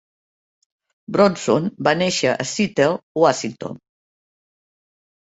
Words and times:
Bronson 1.17 1.69
va 1.89 1.95
néixer 2.01 2.33
a 2.39 2.49
Seattle, 2.55 2.91
Washington. 3.27 3.81